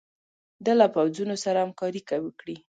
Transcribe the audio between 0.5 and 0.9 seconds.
ده له